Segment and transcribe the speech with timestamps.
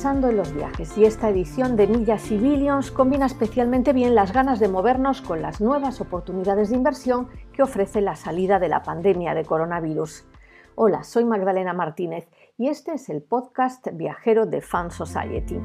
[0.00, 4.32] pensando en los viajes y esta edición de Millas y Billions combina especialmente bien las
[4.32, 8.82] ganas de movernos con las nuevas oportunidades de inversión que ofrece la salida de la
[8.82, 10.24] pandemia de coronavirus.
[10.74, 15.60] Hola, soy Magdalena Martínez y este es el podcast viajero de Fan Society.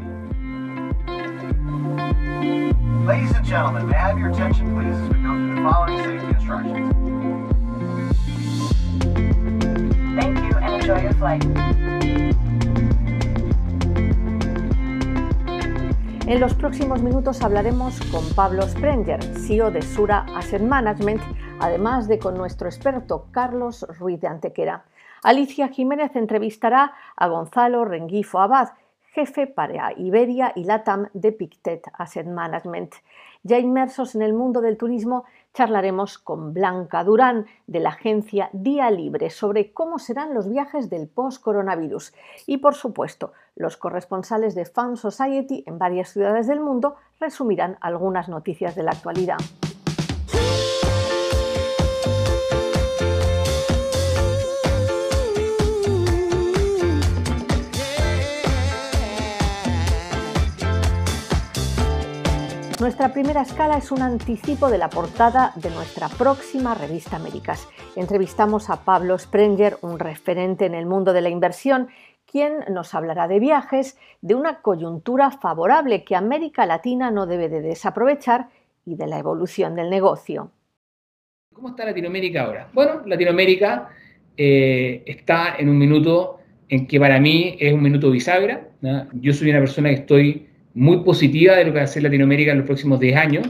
[10.18, 12.05] Thank you and enjoy your flight.
[16.28, 21.22] En los próximos minutos hablaremos con Pablo Sprenger, CEO de Sura Asset Management,
[21.60, 24.86] además de con nuestro experto Carlos Ruiz de Antequera.
[25.22, 28.70] Alicia Jiménez entrevistará a Gonzalo Rengifo Abad,
[29.14, 32.96] jefe para Iberia y LATAM de Pictet Asset Management.
[33.44, 38.92] Ya inmersos en el mundo del turismo, charlaremos con Blanca Durán de la agencia Día
[38.92, 42.14] Libre sobre cómo serán los viajes del post-coronavirus.
[42.46, 48.28] Y por supuesto, los corresponsales de Fan Society en varias ciudades del mundo resumirán algunas
[48.28, 49.38] noticias de la actualidad.
[62.86, 67.68] Nuestra primera escala es un anticipo de la portada de nuestra próxima revista Américas.
[67.96, 71.88] Entrevistamos a Pablo Sprenger, un referente en el mundo de la inversión,
[72.32, 77.62] quien nos hablará de viajes, de una coyuntura favorable que América Latina no debe de
[77.62, 78.50] desaprovechar
[78.86, 80.52] y de la evolución del negocio.
[81.56, 82.70] ¿Cómo está Latinoamérica ahora?
[82.72, 83.90] Bueno, Latinoamérica
[84.38, 86.38] eh, está en un minuto
[86.70, 88.70] en que para mí es un minuto bisagra.
[89.14, 92.52] Yo soy una persona que estoy muy positiva de lo que va a hacer Latinoamérica
[92.52, 93.48] en los próximos 10 años,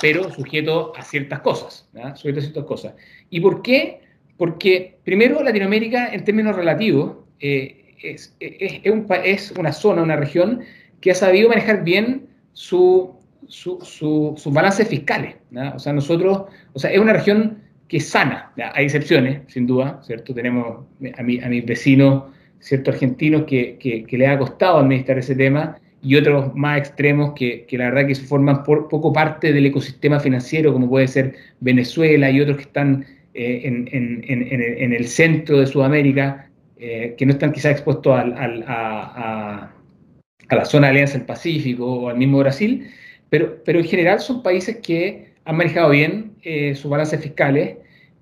[0.00, 2.94] pero sujeto a ciertas cosas, sujeto a ciertas cosas.
[3.28, 4.00] ¿Y por qué?
[4.36, 10.14] Porque primero Latinoamérica en términos relativos eh, es, es, es, un, es, una zona, una
[10.14, 10.60] región
[11.00, 13.12] que ha sabido manejar bien su,
[13.48, 15.34] su, sus balances fiscales.
[15.74, 17.58] O sea, nosotros, o sea, es una región
[17.88, 20.32] que es sana, hay excepciones, sin duda, ¿cierto?
[20.32, 20.84] Tenemos
[21.16, 22.24] a, mi, a mis vecinos,
[22.60, 22.92] ¿cierto?
[22.92, 27.64] Argentinos que, que, que le ha costado administrar ese tema, y otros más extremos que,
[27.66, 32.30] que, la verdad que forman por, poco parte del ecosistema financiero, como puede ser Venezuela
[32.30, 33.04] y otros que están
[33.34, 38.64] eh, en, en, en, el centro de Sudamérica, eh, que no están quizás expuestos al,
[38.66, 39.70] a,
[40.48, 42.88] a, la zona de Alianza del Pacífico o al mismo Brasil,
[43.28, 47.76] pero, pero en general son países que han manejado bien eh, sus balances fiscales,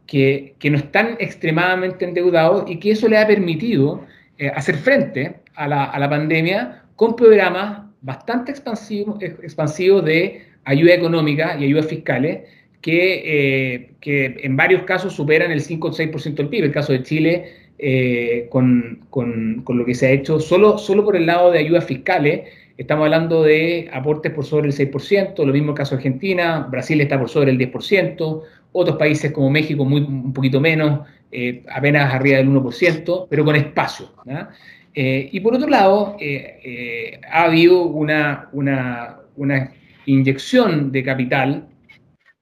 [0.06, 4.06] que, que, no están extremadamente endeudados y que eso le ha permitido
[4.54, 11.56] hacer frente a la, a la pandemia con programas bastante expansivos expansivo de ayuda económica
[11.58, 12.40] y ayudas fiscales
[12.80, 16.64] que, eh, que, en varios casos superan el 5 o 6% del PIB.
[16.64, 21.04] El caso de Chile, eh, con, con, con, lo que se ha hecho, solo, solo
[21.04, 25.52] por el lado de ayudas fiscales, estamos hablando de aportes por sobre el 6%, lo
[25.52, 28.42] mismo el caso de Argentina, Brasil está por sobre el 10%,
[28.72, 31.00] otros países como México muy, un poquito menos,
[31.32, 34.10] eh, apenas arriba del 1%, pero con espacio.
[34.24, 34.48] ¿no?
[34.98, 39.70] Eh, y por otro lado, eh, eh, ha habido una, una, una,
[40.06, 41.68] inyección de capital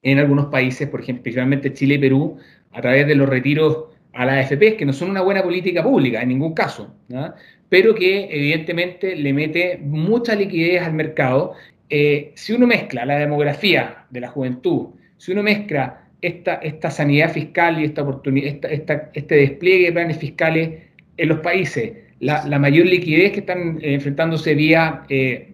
[0.03, 2.37] en algunos países, por ejemplo, principalmente Chile y Perú,
[2.71, 6.21] a través de los retiros a la AFP, que no son una buena política pública
[6.21, 7.33] en ningún caso, ¿no?
[7.67, 11.55] pero que evidentemente le mete mucha liquidez al mercado.
[11.89, 17.81] si uno mezcla la demografía de la juventud, si uno mezcla esta, esta sanidad fiscal
[17.81, 20.83] y esta oportunidad, esta, este despliegue de planes fiscales
[21.17, 25.53] en los países, la, mayor liquidez que están eh, enfrentándose vía eh,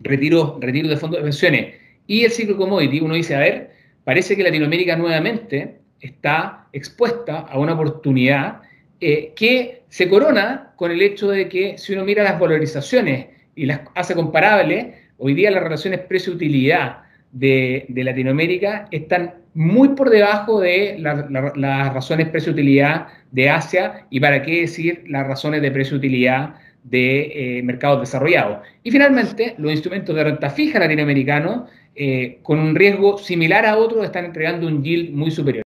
[0.00, 1.74] retiro, retiro de fondos de pensiones
[2.06, 3.70] y el ciclo commodity, uno dice, a ver,
[4.04, 8.62] parece que Latinoamérica nuevamente está expuesta a una oportunidad
[9.00, 13.66] eh, que se corona con el hecho de que si uno mira las valorizaciones y
[13.66, 17.02] las hace comparables, hoy día las relaciones precio-utilidad
[17.32, 24.42] de, de, Latinoamérica están muy por debajo de las razones precio-utilidad de Asia y para
[24.42, 26.54] qué decir las razones de precio-utilidad
[26.84, 28.66] de eh, mercados desarrollados.
[28.82, 34.04] Y finalmente, los instrumentos de renta fija latinoamericanos, eh, con un riesgo similar a otros,
[34.04, 35.64] están entregando un yield muy superior.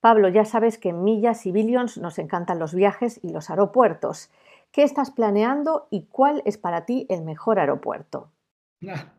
[0.00, 4.30] Pablo, ya sabes que en millas y billions nos encantan los viajes y los aeropuertos.
[4.70, 8.30] ¿Qué estás planeando y cuál es para ti el mejor aeropuerto?
[8.88, 9.13] Ah,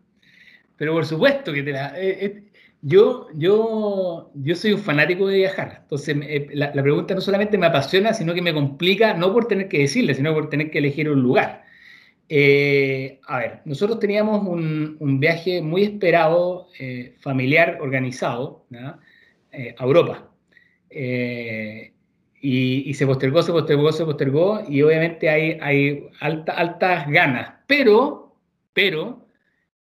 [0.77, 1.93] pero por supuesto que te la...
[1.95, 2.43] Eh,
[2.81, 7.57] yo, yo, yo soy un fanático de viajar, entonces eh, la, la, pregunta no solamente
[7.57, 10.77] me apasiona, sino que me complica, no por tener que decirle, sino por tener que
[10.77, 11.65] elegir un lugar.
[12.27, 18.99] Eh, a ver, nosotros teníamos un, un viaje muy esperado, eh, familiar, organizado, ¿no?
[19.51, 20.31] Eh, a Europa.
[20.89, 21.93] Eh,
[22.41, 27.55] y, se postergó, se postergó, se postergó, y obviamente hay, hay alta, altas ganas.
[27.67, 28.35] Pero,
[28.73, 29.24] pero,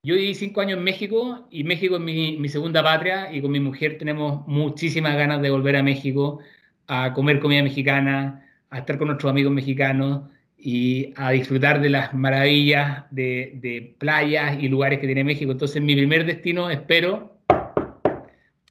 [0.06, 3.52] yo viví cinco años en México y México es mi, mi, segunda patria y con
[3.52, 6.40] mi mujer tenemos muchísimas ganas de volver a México
[6.88, 12.13] a comer comida mexicana, a estar con nuestros amigos mexicanos y a disfrutar de las
[12.13, 15.52] maravillas de, de playas y lugares que tiene México.
[15.52, 17.36] Entonces mi primer destino espero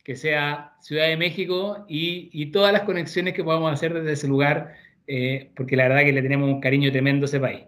[0.05, 4.75] que sea Ciudad de México y, todas las conexiones que podamos hacer desde ese lugar,
[5.07, 7.63] eh, porque la verdad que le tenemos un cariño tremendo a ese país.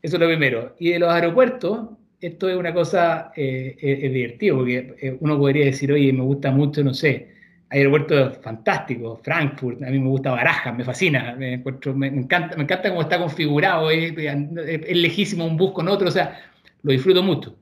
[0.00, 0.76] Eso es lo primero.
[0.78, 1.88] Y de los aeropuertos,
[2.20, 6.50] esto es una cosa eh, es, divertido, porque eh, uno podría decir, oye, me gusta
[6.50, 7.34] mucho, no sé,
[7.68, 12.90] hay aeropuertos fantásticos, Frankfurt, a mí me gusta Barajas, me fascina, me, encanta, me encanta
[12.90, 16.40] cómo está configurado, es, lejísimo un bus con otro, o sea,
[16.82, 17.56] lo disfruto mucho.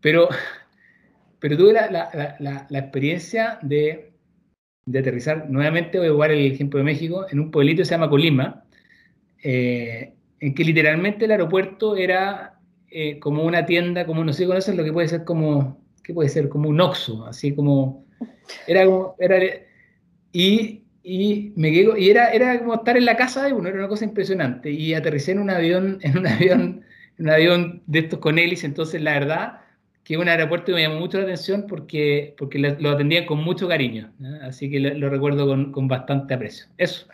[0.00, 0.28] Pero
[1.44, 4.14] pero tuve la, experiencia de,
[4.88, 8.08] aterrizar, nuevamente voy a jugar el ejemplo de México, en un pueblito que se llama
[8.08, 8.64] Colima,
[9.42, 12.53] eh, en que literalmente el aeropuerto era
[12.96, 16.28] eh, como una tienda, como no sé, conocen lo que puede ser como, ¿qué puede
[16.28, 16.48] ser?
[16.48, 18.06] Como un Oxxo, así como,
[18.68, 19.36] era como, era,
[20.30, 20.84] y,
[21.56, 24.04] me quedo, y era, era como estar en la casa de uno, era una cosa
[24.04, 26.84] impresionante, y aterricé en un avión, en un avión,
[27.18, 29.60] en un avión de estos con hélice, entonces la verdad,
[30.04, 33.66] que un aeropuerto que me llamó mucho la atención porque, porque lo atendían con mucho
[33.66, 34.12] cariño.
[34.42, 36.66] Así que lo, recuerdo con, con bastante aprecio.
[36.76, 37.06] Eso.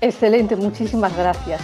[0.00, 1.60] Excelente, muchísimas gracias.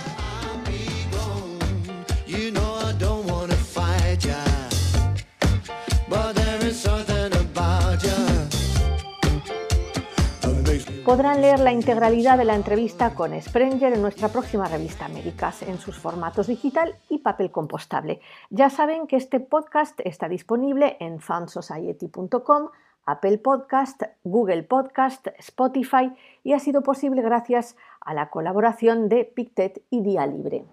[11.05, 15.77] Podrán leer la integralidad de la entrevista con Sprenger en nuestra próxima revista Américas, en
[15.77, 18.23] sus formatos digital y papel compostable.
[18.49, 22.71] Ya saben que este podcast está disponible en fansociety.com,
[23.05, 26.11] Apple Podcast, Google Podcast, Spotify
[26.43, 30.65] y ha sido posible gracias a la colaboración de Pictet y Día Libre.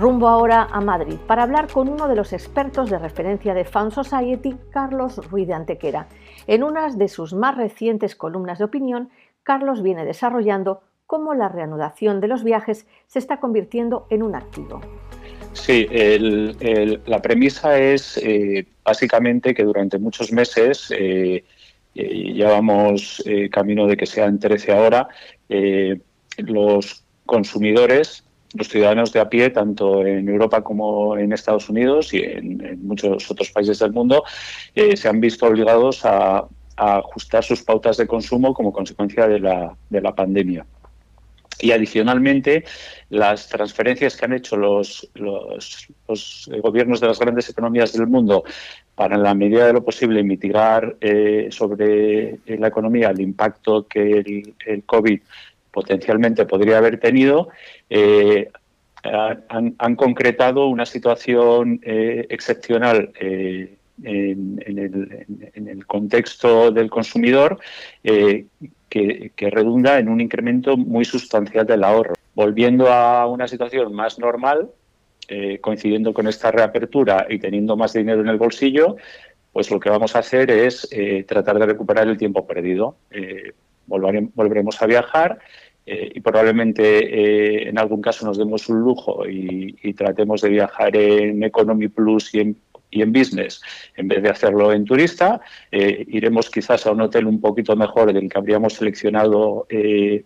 [0.00, 3.90] Rumbo ahora a Madrid para hablar con uno de los expertos de referencia de Fan
[3.90, 6.08] Society, Carlos Ruiz de Antequera.
[6.46, 9.10] En una de sus más recientes columnas de opinión,
[9.42, 14.80] Carlos viene desarrollando cómo la reanudación de los viajes se está convirtiendo en un activo.
[15.52, 21.44] Sí, la premisa es eh, básicamente que durante muchos meses, eh,
[21.94, 25.08] eh, llevamos camino de que sean 13 ahora,
[26.38, 28.24] los consumidores
[28.54, 33.30] los ciudadanos de a pie, tanto en Europa como en Estados Unidos y en, muchos
[33.30, 34.24] otros países del mundo,
[34.74, 39.76] eh, se han visto obligados a, ajustar sus pautas de consumo como consecuencia de la,
[39.90, 40.64] de la pandemia.
[41.60, 42.64] Y adicionalmente,
[43.10, 48.44] las transferencias que han hecho los, los, gobiernos de las grandes economías del mundo
[48.94, 54.00] para, en la medida de lo posible, mitigar eh, sobre la economía el impacto que
[54.20, 55.20] el, el COVID
[55.72, 57.48] potencialmente podría haber tenido,
[57.88, 58.50] eh,
[59.48, 64.60] han, concretado una situación eh, excepcional eh, en,
[65.68, 67.58] el, contexto del consumidor
[68.02, 72.14] que, redunda en un incremento muy sustancial del ahorro.
[72.34, 74.70] Volviendo a una situación más normal,
[75.60, 78.96] coincidiendo con esta reapertura y teniendo más dinero en el bolsillo,
[79.52, 80.88] pues lo que vamos a hacer es
[81.26, 82.96] tratar de recuperar el tiempo perdido
[83.86, 85.38] volveremos a viajar
[85.86, 90.94] eh, y probablemente eh, en algún caso nos demos un lujo y, tratemos de viajar
[90.94, 92.56] en Economy Plus y en,
[92.90, 93.60] y Business
[93.96, 95.40] en vez de hacerlo en turista.
[95.72, 99.66] Eh, iremos quizás a un hotel un poquito mejor del que habríamos seleccionado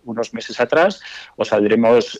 [0.03, 1.01] unos meses atrás
[1.35, 2.19] o saldremos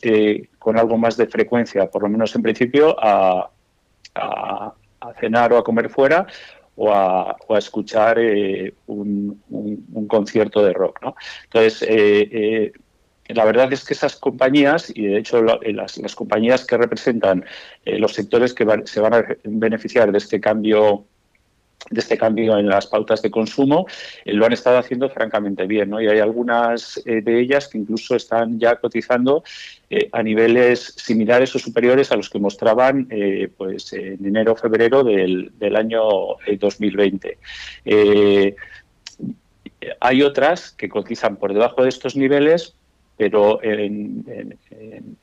[0.58, 3.52] con algo más de frecuencia, por lo menos en principio, a
[5.20, 6.26] cenar o a comer fuera
[6.76, 9.42] o a, escuchar eh, un,
[10.08, 11.00] concierto de rock.
[11.02, 11.16] ¿no?
[11.46, 16.78] Entonces, eh, eh, la verdad es que esas compañías, y de hecho las compañías que
[16.78, 17.44] representan
[17.86, 21.06] los sectores que se van a beneficiar de este cambio
[21.90, 23.86] de este cambio en las pautas de consumo,
[24.24, 25.94] eh, lo han estado haciendo francamente bien.
[26.00, 29.44] Y hay algunas eh, de ellas que incluso están ya cotizando
[29.90, 33.08] eh, a niveles similares o superiores a los que mostraban
[33.58, 36.02] pues, en enero o febrero del, del año
[36.60, 37.38] 2020.
[40.00, 42.76] hay otras que cotizan por debajo de estos niveles,
[43.18, 44.26] pero en,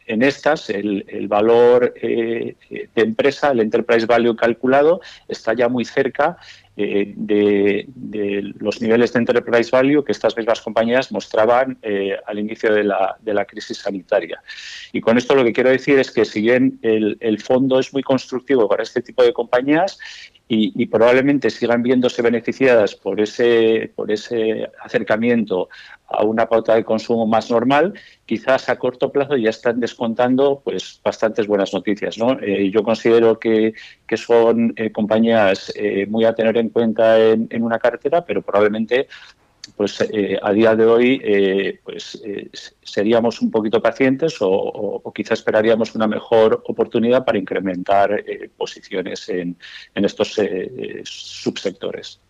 [0.06, 6.38] estas el, valor eh, de empresa, el enterprise value calculado, está ya muy cerca
[6.74, 7.86] eh, de,
[8.58, 13.16] los niveles de enterprise value que estas mismas compañías mostraban eh, al inicio de la,
[13.20, 14.42] de la, crisis sanitaria.
[14.90, 17.92] Y con esto lo que quiero decir es que si bien el, el fondo es
[17.92, 19.98] muy constructivo para este tipo de compañías,
[20.54, 25.70] y, probablemente sigan viéndose beneficiadas por ese, por ese acercamiento
[26.06, 27.94] a una pauta de consumo más normal,
[28.26, 32.18] quizás a corto plazo ya están descontando pues bastantes buenas noticias.
[32.18, 32.38] ¿no?
[32.40, 33.72] Eh, yo considero que,
[34.06, 38.42] que son eh, compañías eh, muy a tener en cuenta en, en, una cartera, pero
[38.42, 39.08] probablemente
[39.76, 42.50] pues eh, a día de hoy eh, pues eh,
[42.82, 48.24] seríamos un poquito pacientes o, quizá esperaríamos una mejor oportunidad para incrementar
[48.56, 49.56] posiciones en,
[49.94, 50.38] estos
[51.04, 52.20] subsectores.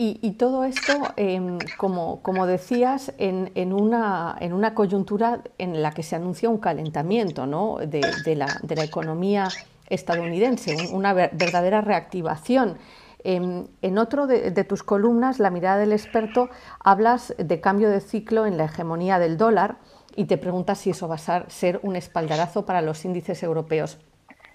[0.00, 4.36] Y, todo esto, em, como, decías, en, una,
[4.72, 7.78] coyuntura en la que se anuncia un calentamiento ¿no?
[7.84, 9.48] de, la, economía
[9.90, 12.78] estadounidense, una verdadera reactivación.
[13.24, 18.56] En otro de, tus columnas, La mirada del experto, hablas de cambio de ciclo en
[18.56, 19.78] la hegemonía del dólar
[20.14, 23.98] y te preguntas si eso va a ser un espaldarazo para los índices europeos.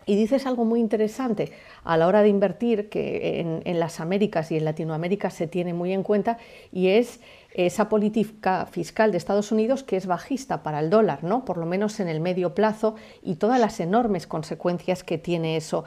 [0.05, 1.51] Y dices algo muy interesante
[1.83, 5.93] a la hora de invertir, que en, las Américas y en Latinoamérica se tiene muy
[5.93, 6.37] en cuenta,
[6.71, 7.21] y es
[7.53, 11.45] esa política fiscal de Estados Unidos que es bajista para el dólar, ¿no?
[11.45, 15.85] por lo menos en el medio plazo, y todas las enormes consecuencias que tiene eso.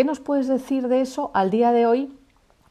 [0.00, 2.08] ¿Qué nos puedes decir de eso al día de hoy?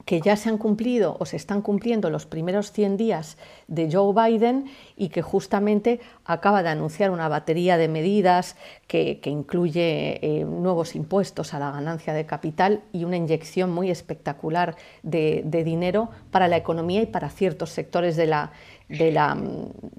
[0.03, 4.15] que ya se han cumplido o se están cumpliendo los primeros 100 días de Joe
[4.15, 4.65] Biden
[4.97, 8.57] y que justamente acaba de anunciar una batería de medidas
[8.87, 14.75] que, incluye eh, nuevos impuestos a la ganancia de capital y una inyección muy espectacular
[15.03, 18.53] de, dinero para la economía y para ciertos sectores de la,
[18.87, 19.37] de la,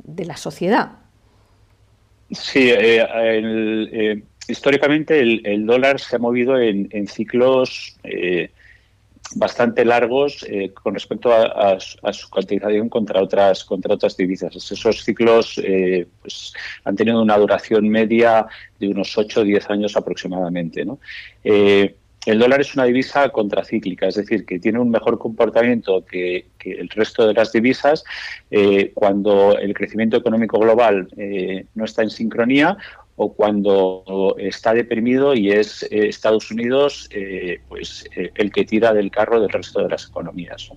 [0.02, 0.98] de la sociedad.
[2.32, 3.06] Sí, eh,
[3.92, 7.96] eh, históricamente el, dólar se ha movido en, ciclos
[9.34, 14.54] bastante largos eh, con respecto a, su cotización contra otras contra otras divisas.
[14.56, 16.52] Esos ciclos eh, pues,
[16.84, 18.46] han tenido una duración media
[18.78, 20.84] de unos 8 o 10 años aproximadamente.
[21.44, 21.94] Eh,
[22.26, 26.90] el dólar es una divisa contracíclica, es decir, que tiene un mejor comportamiento que, el
[26.90, 28.04] resto de las divisas
[28.92, 31.08] cuando el crecimiento económico global
[31.74, 32.76] no está en sincronía
[33.22, 38.94] o cuando está deprimido y es eh, Estados Unidos eh, pues eh, el que tira
[38.94, 40.70] del carro del resto de las economías.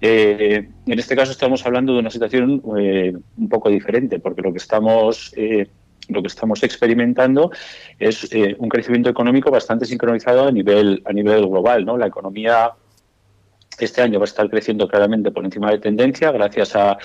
[0.00, 5.32] en este caso estamos hablando de una situación un poco diferente porque lo que estamos
[6.08, 7.52] lo que estamos experimentando
[8.00, 11.96] es un crecimiento económico bastante sincronizado a nivel a nivel global, ¿no?
[11.96, 12.72] La economía
[13.78, 16.98] este año va a estar creciendo claramente por encima de tendencia gracias a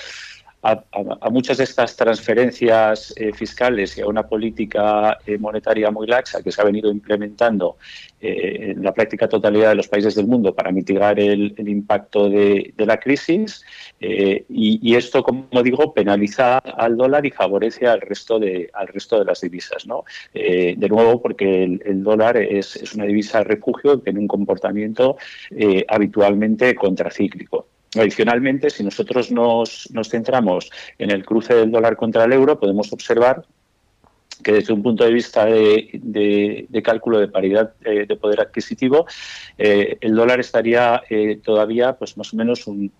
[0.62, 6.42] a, muchas de estas transferencias eh, fiscales y a una política eh, monetaria muy laxa
[6.42, 7.76] que se ha venido implementando
[8.20, 12.74] eh, en la práctica totalidad de los países del mundo para mitigar el, impacto de,
[12.76, 13.64] la crisis
[14.00, 19.24] y, esto, como digo, penaliza al dólar y favorece al resto de, al resto de
[19.24, 19.86] las divisas.
[19.86, 20.04] ¿no?
[20.32, 25.16] de nuevo, porque el, dólar es, es, una divisa refugio que tiene un comportamiento
[25.88, 27.66] habitualmente contracíclico.
[27.96, 33.44] Adicionalmente, si nosotros nos, centramos en el cruce del dólar contra el euro, podemos observar
[34.44, 39.06] que desde un punto de vista de, cálculo de paridad eh, de poder adquisitivo,
[39.58, 42.92] eh, el dólar estaría eh, todavía pues más o menos un,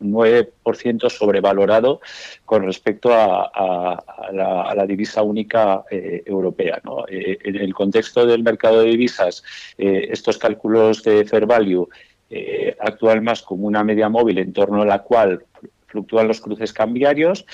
[0.00, 2.00] 9% sobrevalorado
[2.44, 4.00] con respecto a,
[4.32, 6.80] la, divisa única europea.
[7.08, 9.42] en el contexto del mercado de divisas,
[9.76, 11.88] estos cálculos de fair value
[12.30, 15.44] eh, actual más como una media móvil en torno a la cual
[15.86, 17.46] fluctúan los cruces cambiarios,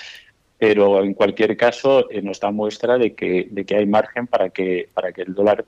[0.58, 4.50] pero en cualquier caso eh, nos da muestra de que, de que hay margen para
[4.50, 5.64] que, para que el dólar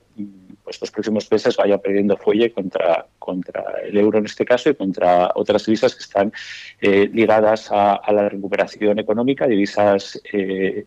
[0.63, 4.75] pues, los próximos meses vaya perdiendo fuelle contra, contra el euro en este caso y
[4.75, 6.33] contra otras divisas que están
[6.81, 10.85] eh, ligadas a, la recuperación económica, divisas eh,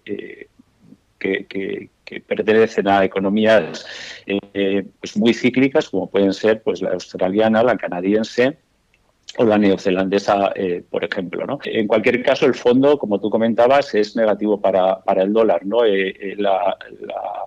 [1.21, 1.91] que,
[2.27, 3.87] pertenecen a economías
[4.27, 8.59] eh, pues muy cíclicas, como pueden ser pues la australiana, la canadiense,
[9.37, 11.47] o la neozelandesa, eh, por ejemplo.
[11.47, 11.61] ¿no?
[11.65, 15.65] En cualquier caso, el fondo, como tú comentabas, es negativo para, para el dólar.
[15.65, 15.85] ¿no?
[15.85, 17.45] Eh, la, la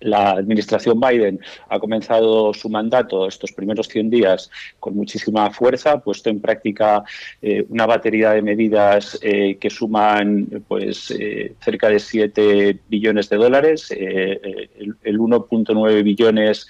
[0.00, 6.30] administración Biden ha comenzado su mandato estos primeros 100 días con muchísima fuerza, ha puesto
[6.30, 7.04] en práctica
[7.40, 13.36] eh, una batería de medidas eh, que suman pues eh, cerca de 7 billones de
[13.36, 16.66] dólares, el, 1.9 billones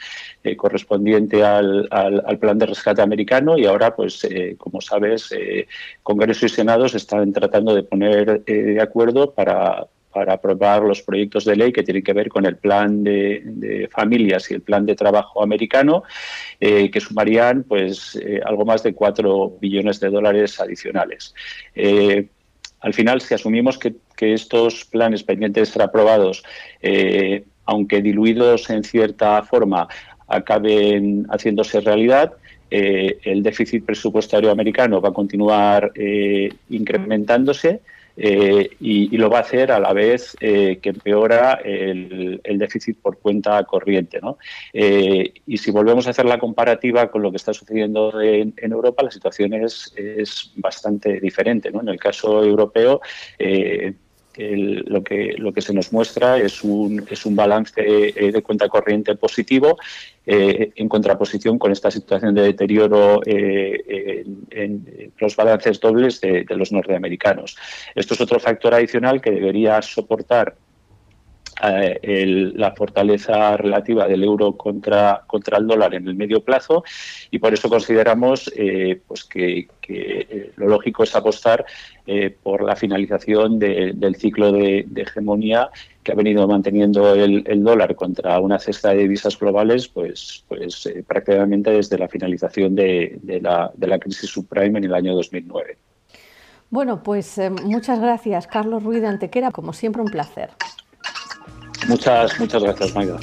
[0.56, 4.26] correspondiente al, al, plan de rescate americano y ahora, pues
[4.58, 5.34] como sabes,
[6.02, 11.44] Congreso y Senado se están tratando de poner de acuerdo para para aprobar los proyectos
[11.44, 14.94] de ley que tienen que ver con el plan de, familias y el plan de
[14.94, 16.04] trabajo americano,
[16.60, 21.34] eh, que sumarían pues eh, algo más de 4 billones de dólares adicionales.
[21.74, 22.28] Eh,
[22.80, 26.42] al final, si asumimos que, estos planes pendientes de ser aprobados,
[27.66, 29.86] aunque diluidos en cierta forma,
[30.28, 32.32] acaben haciéndose realidad.
[32.70, 35.92] el déficit presupuestario americano va a continuar
[36.70, 37.82] incrementándose
[38.16, 43.18] eh, y, lo va a hacer a la vez eh, que empeora el, déficit por
[43.18, 44.20] cuenta corriente.
[44.20, 44.38] ¿no?
[44.72, 49.02] Eh, y si volvemos a hacer la comparativa con lo que está sucediendo en, Europa,
[49.02, 51.70] la situación es, es, bastante diferente.
[51.70, 51.80] ¿no?
[51.80, 53.00] En el caso europeo,
[54.36, 59.14] lo, que, lo que se nos muestra es un, es un balance de cuenta corriente
[59.16, 59.76] positivo
[60.26, 66.72] eh, en contraposición con esta situación de deterioro eh, en, los balances dobles de, los
[66.72, 67.58] norteamericanos.
[67.94, 70.56] Esto es otro factor adicional que debería soportar
[71.62, 76.84] eh, la fortaleza relativa del euro contra, contra el dólar en el medio plazo
[77.30, 78.52] y por eso consideramos
[79.06, 79.68] pues que,
[80.56, 81.64] lo lógico es apostar
[82.42, 85.70] por la finalización del ciclo de hegemonía
[86.04, 91.02] que ha venido manteniendo el, dólar contra una cesta de divisas globales, pues, pues eh,
[91.04, 95.78] prácticamente desde la finalización de, la, de, la, crisis subprime en el año 2009.
[96.68, 99.50] Bueno, pues eh, muchas gracias, Carlos Ruiz de Antequera.
[99.50, 100.50] Como siempre, un placer.
[101.88, 103.18] Muchas, muchas gracias, Maida.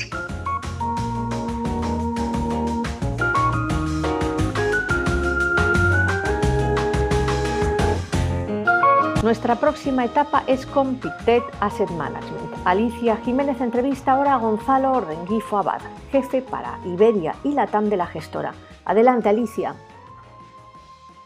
[9.23, 12.53] Nuestra próxima etapa es con Pictet Asset Management.
[12.65, 18.07] Alicia Jiménez entrevista ahora a Gonzalo Rengifo Abad, jefe para Iberia y Latam de la
[18.07, 18.53] gestora.
[18.83, 19.75] Adelante, Alicia.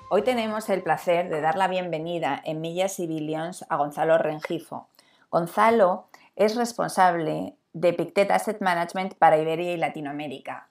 [0.09, 4.87] Hoy tenemos el placer de dar la bienvenida en Millas y Billions a Gonzalo Rengifo.
[5.31, 10.69] Gonzalo es responsable de Pictet Asset Management para Iberia y Latinoamérica.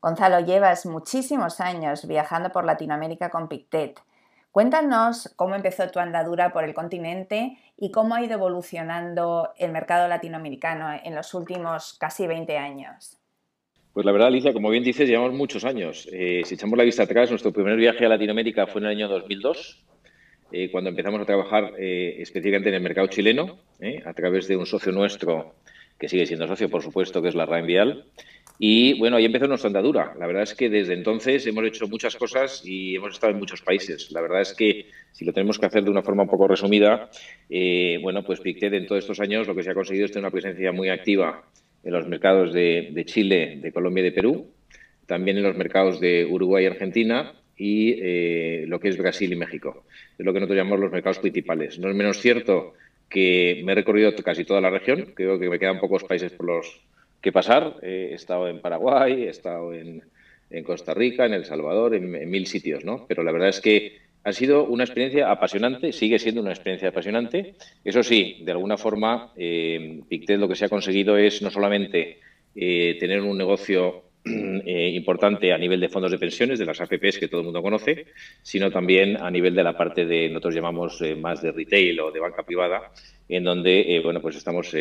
[0.00, 4.00] Gonzalo, llevas muchísimos años viajando por Latinoamérica con Pictet
[4.50, 10.08] Cuéntanos cómo empezó tu andadura por el continente y cómo ha ido evolucionando el mercado
[10.08, 13.18] latinoamericano en los últimos casi 20 años.
[13.92, 16.08] Pues la verdad, Alicia, como bien dices, llevamos muchos años.
[16.12, 19.08] Eh, si echamos la vista atrás, nuestro primer viaje a Latinoamérica fue en el año
[19.08, 19.84] 2002,
[20.52, 23.58] eh, cuando empezamos a trabajar eh, específicamente en el mercado chileno,
[24.04, 25.54] a través de un socio nuestro,
[25.98, 28.04] que sigue siendo socio, por supuesto, que es la RAN Vial,
[28.58, 30.14] y bueno, ahí empezó nuestra andadura.
[30.18, 33.62] La verdad es que desde entonces hemos hecho muchas cosas y hemos estado en muchos
[33.62, 34.10] países.
[34.10, 37.08] La verdad es que si lo tenemos que hacer de una forma un poco resumida,
[37.48, 40.24] eh, bueno, pues Pictet en todos estos años lo que se ha conseguido es tener
[40.24, 41.44] una presencia muy activa
[41.84, 44.50] en los mercados de, Chile, de Colombia y de Perú,
[45.06, 49.36] también en los mercados de Uruguay y Argentina y eh, lo que es Brasil y
[49.36, 49.84] México.
[50.16, 51.78] Es lo que nosotros llamamos los mercados principales.
[51.78, 52.74] No es menos cierto
[53.10, 56.46] que me he recorrido casi toda la región, creo que me quedan pocos países por
[56.46, 56.80] los
[57.20, 57.76] que pasar.
[57.82, 60.02] he estado en Paraguay, he estado en,
[60.64, 63.06] Costa Rica, en El Salvador, en, mil sitios, ¿no?
[63.06, 67.54] Pero la verdad es que ha sido una experiencia apasionante, sigue siendo una experiencia apasionante.
[67.84, 72.18] Eso sí, de alguna forma, eh, Pictet lo que se ha conseguido es no solamente
[72.54, 74.07] eh, tener un negocio
[74.66, 77.62] eh, importante a nivel de fondos de pensiones, de las AFPs que todo el mundo
[77.62, 78.06] conoce,
[78.42, 82.10] sino también a nivel de la parte de, nosotros llamamos eh, más de retail o
[82.10, 82.92] de banca privada,
[83.28, 84.74] en donde eh, bueno, pues estamos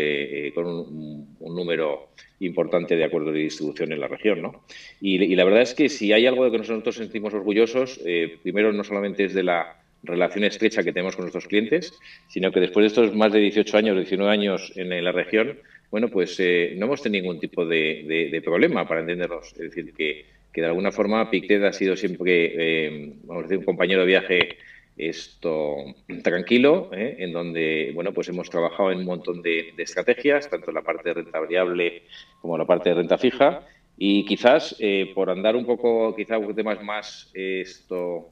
[0.53, 4.41] con un, número importante de acuerdos de distribución en la región.
[4.41, 4.63] ¿no?
[5.01, 7.99] Y, la verdad es que si hay algo de que nosotros sentimos orgullosos,
[8.43, 11.93] primero no solamente es de la relación estrecha que tenemos con nuestros clientes,
[12.27, 15.57] sino que después de estos más de 18 años, 19 años en la región,
[15.89, 19.53] bueno, pues eh, no hemos tenido ningún tipo de, problema para entenderlos.
[19.53, 23.65] Es decir, que, de alguna forma Pictet ha sido siempre, eh, vamos a decir, un
[23.65, 24.57] compañero de viaje
[24.97, 25.75] esto
[26.23, 27.17] tranquilo, ¿eh?
[27.19, 31.09] en donde bueno pues hemos trabajado en un montón de, estrategias, tanto en la parte
[31.09, 32.01] de renta variable
[32.41, 33.61] como en la parte de renta fija,
[33.95, 34.75] y quizás
[35.13, 38.31] por andar un poco, quizás temas más esto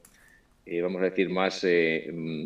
[0.82, 1.64] vamos a decir más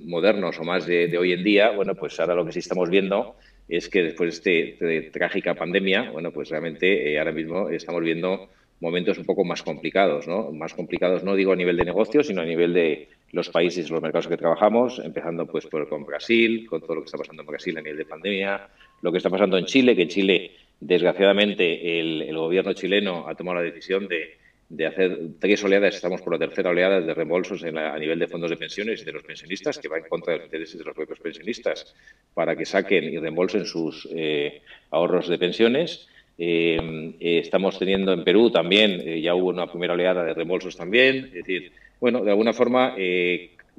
[0.03, 2.89] modernos o más de, de, hoy en día, bueno pues ahora lo que sí estamos
[2.89, 3.37] viendo
[3.69, 8.49] es que después de esta trágica pandemia, bueno, pues realmente eh, ahora mismo estamos viendo
[8.81, 10.51] momentos un poco más complicados, ¿no?
[10.51, 14.01] Más complicados no digo a nivel de negocio, sino a nivel de los países, los
[14.01, 17.47] mercados que trabajamos, empezando pues por, con Brasil, con todo lo que está pasando en
[17.47, 18.67] Brasil a nivel de pandemia,
[19.01, 23.57] lo que está pasando en Chile, que en Chile, desgraciadamente, el gobierno chileno ha tomado
[23.57, 27.97] la decisión de de hacer tres oleadas, estamos por la tercera oleada de reembolsos a
[27.97, 30.45] nivel de fondos de pensiones y de los pensionistas, que va en contra de los
[30.45, 31.95] intereses de los propios pensionistas,
[32.35, 36.07] para que saquen y reembolsen sus eh, ahorros de pensiones.
[36.37, 41.25] Eh, eh, estamos teniendo en Perú también, ya hubo una primera oleada de reembolsos también.
[41.25, 42.95] Es decir, bueno, de alguna forma,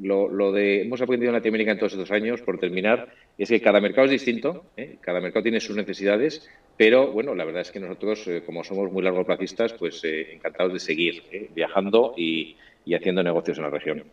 [0.03, 3.09] lo, lo, de hemos aprendido en Latinoamérica en todos estos años, por terminar,
[3.39, 4.65] es que cada mercado es distinto,
[5.01, 6.49] cada mercado tiene sus necesidades
[6.81, 10.73] pero bueno, la verdad es que nosotros, eh, como somos muy largoplacistas, pues eh, encantados
[10.73, 12.57] de seguir eh, viajando y,
[12.97, 14.05] haciendo negocios en la región.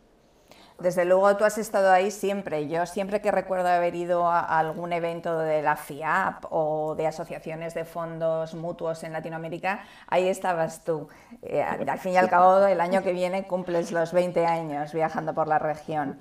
[0.79, 2.67] Desde luego tú has estado ahí siempre.
[2.67, 7.73] Yo siempre que recuerdo haber ido a algún evento de la FIAP o de asociaciones
[7.73, 11.07] de fondos mutuos en Latinoamérica, ahí estabas tú.
[11.41, 15.33] Eh, al fin y al cabo, el año que viene cumples los 20 años viajando
[15.33, 16.19] por la región.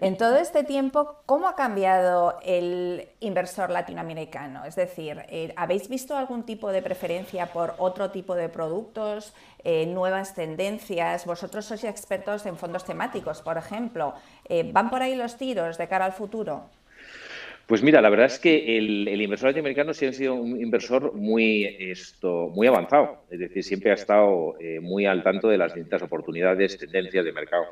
[0.00, 4.64] En todo este tiempo, ¿cómo ha cambiado el inversor latinoamericano?
[4.64, 9.86] Es decir, eh, ¿habéis visto algún tipo de preferencia por otro tipo de productos, eh,
[9.86, 11.26] nuevas tendencias?
[11.26, 14.14] Vosotros sois expertos en fondos temáticos, por ejemplo.
[14.48, 16.70] Eh, ¿Van por ahí los tiros de cara al futuro?
[17.66, 21.64] Pues mira, la verdad es que el, inversor latinoamericano sí ha sido un inversor muy,
[21.78, 26.78] esto, muy avanzado, es decir, siempre ha estado muy al tanto de las distintas oportunidades,
[26.78, 27.66] tendencias de mercado.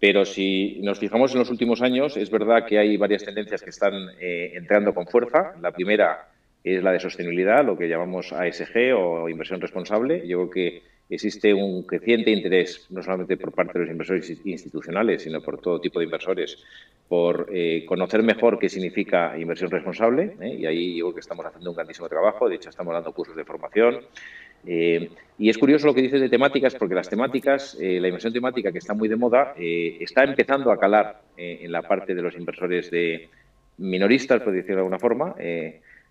[0.00, 3.70] Pero si nos fijamos en los últimos años, es verdad que hay varias tendencias que
[3.70, 5.54] están eh, entrando con fuerza.
[5.60, 6.28] La primera
[6.62, 10.26] es la de sostenibilidad, lo que llamamos ASG o inversión responsable.
[10.26, 15.22] Yo creo que existe un creciente interés, no solamente por parte de los inversores institucionales,
[15.22, 16.58] sino por todo tipo de inversores,
[17.08, 20.36] por eh, conocer mejor qué significa inversión responsable.
[20.40, 20.56] ¿eh?
[20.58, 22.48] Y ahí yo creo que estamos haciendo un grandísimo trabajo.
[22.48, 24.00] De hecho, estamos dando cursos de formación.
[24.66, 28.72] Eh, y es curioso lo que dices de temáticas, porque las temáticas, la inversión temática
[28.72, 32.90] que está muy de moda, está empezando a calar en la parte de los inversores
[32.90, 33.28] de
[33.78, 35.36] minoristas, por decirlo de alguna forma,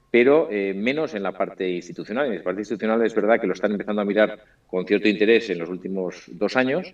[0.10, 2.28] pero menos en la parte institucional.
[2.28, 5.50] En la parte institucional es verdad que lo están empezando a mirar con cierto interés
[5.50, 6.93] en los últimos dos años,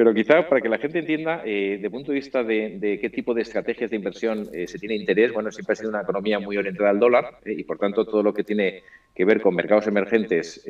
[0.00, 3.34] pero quizá para que la gente entienda, eh, de punto de vista de, qué tipo
[3.34, 6.56] de estrategias de inversión eh, se tiene interés, bueno, siempre ha sido una economía muy
[6.56, 8.82] orientada al dólar eh, y, por tanto, todo lo que tiene
[9.14, 10.64] que ver con mercados emergentes,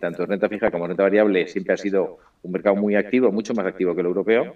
[0.00, 3.66] tanto renta fija como renta variable, siempre ha sido un mercado muy activo, mucho más
[3.66, 4.54] activo que el europeo.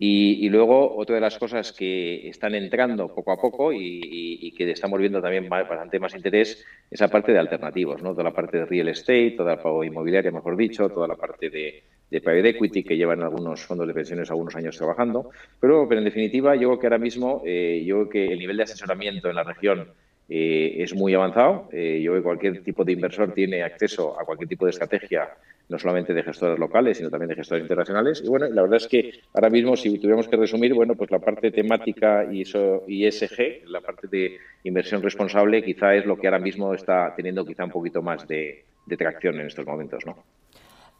[0.00, 5.00] Y, luego, otra de las cosas que están entrando poco a poco y, que estamos
[5.00, 8.12] viendo también bastante más interés, es la parte de alternativos, ¿no?
[8.12, 11.50] Toda la parte de real estate, toda la parte inmobiliaria, mejor dicho, toda la parte
[11.50, 15.30] de, de private equity que llevan algunos fondos de pensiones algunos años trabajando.
[15.60, 18.56] Pero, pero en definitiva, yo creo que ahora mismo, eh, yo creo que el nivel
[18.56, 19.88] de asesoramiento en la región
[20.28, 21.68] eh, es muy avanzado.
[21.72, 25.28] Eh, yo creo que cualquier tipo de inversor tiene acceso a cualquier tipo de estrategia,
[25.70, 28.22] no solamente de gestores locales, sino también de gestores internacionales.
[28.22, 31.18] Y bueno, la verdad es que ahora mismo, si tuviéramos que resumir, bueno, pues la
[31.18, 36.74] parte temática y ESG, la parte de inversión responsable, quizá es lo que ahora mismo
[36.74, 38.64] está teniendo quizá un poquito más de,
[38.98, 40.16] tracción en estos momentos, ¿no?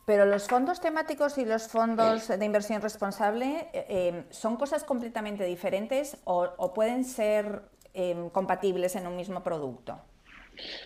[0.04, 5.44] Pero los fondos temáticos y los fondos de inversión responsable eh, eh, son cosas completamente
[5.44, 7.60] diferentes o, pueden ser
[7.98, 9.98] em, compatibles en un mismo producto.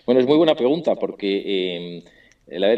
[0.07, 1.31] Bueno, es muy buena pregunta porque
[1.77, 2.03] em,
[2.49, 2.75] la,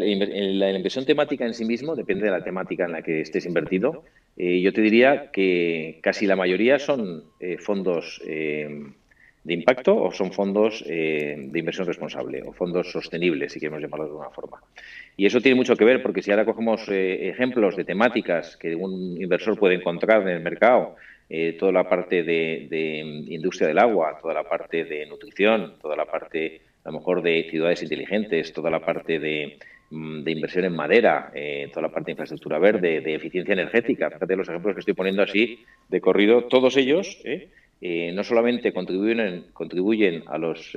[0.75, 4.03] inversión temática en sí mismo depende de la temática en la que estés invertido.
[4.37, 7.23] Eh, yo te diría que casi la mayoría son
[7.59, 8.93] fondos em,
[9.43, 14.11] de impacto o son fondos de inversión responsable o fondos sostenibles, si queremos llamarlo de
[14.11, 14.61] alguna forma.
[15.17, 18.75] Y eso tiene mucho que ver porque si ahora cogemos eh, ejemplos de temáticas que
[18.75, 20.95] un inversor puede encontrar en el mercado,
[21.29, 26.05] eh, toda la parte de, industria del agua, toda la parte de nutrición, toda la
[26.05, 29.57] parte a lo mejor de ciudades inteligentes, toda la parte de,
[29.89, 34.11] mm, inversión en madera, eh, toda la parte de infraestructura verde, de eficiencia energética.
[34.11, 35.59] Fíjate los ejemplos que estoy poniendo así
[35.89, 37.21] de corrido, todos ellos
[37.81, 40.75] no solamente contribuyen, contribuyen a los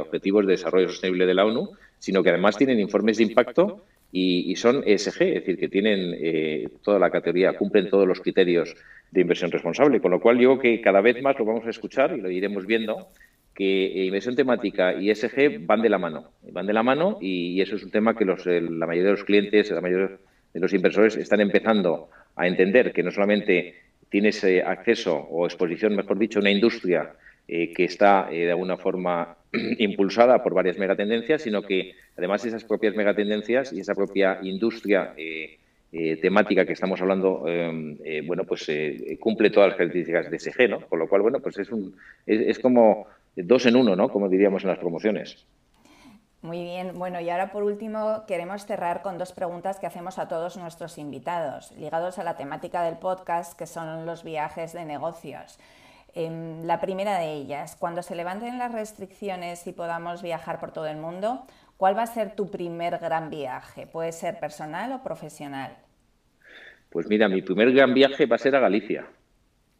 [0.00, 4.54] objetivos de desarrollo sostenible de la ONU, sino que además tienen informes de impacto y,
[4.56, 8.76] son ESG, es decir, que tienen eh, toda la categoría, cumplen todos los criterios
[9.10, 12.14] de inversión responsable, con lo cual yo que cada vez más lo vamos a escuchar
[12.16, 13.08] y lo iremos viendo,
[13.54, 17.76] que inversión temática y ESG van de la mano, van de la mano y, eso
[17.76, 20.18] es un tema que los, la mayoría de los clientes, la mayoría
[20.52, 23.76] de los inversores están empezando a entender que no solamente
[24.10, 27.14] tienes acceso o exposición, mejor dicho, una industria
[27.48, 29.36] eh, que está eh, de alguna forma
[29.78, 35.58] impulsada por varias megatendencias, sino que además esas propias megatendencias y esa propia industria eh,
[36.22, 38.66] temática que estamos hablando, em, bueno, pues
[39.20, 40.80] cumple todas las características de SG, ¿no?
[40.86, 41.94] Con lo cual, bueno, pues es, un,
[42.26, 44.08] es, como dos en uno, ¿no?
[44.08, 45.46] Como diríamos en las promociones.
[46.42, 50.26] Muy bien, bueno, y ahora por último queremos cerrar con dos preguntas que hacemos a
[50.26, 55.60] todos nuestros invitados, ligados a la temática del podcast, que son los viajes de negocios.
[56.14, 60.86] Em, la primera de ellas, cuando se levanten las restricciones y podamos viajar por todo
[60.86, 61.46] el mundo,
[61.78, 63.86] ¿cuál va a ser tu primer gran viaje?
[63.86, 65.76] ¿Puede ser personal o profesional?
[66.90, 69.06] Pues mira, mi primer gran viaje va a ser a Galicia.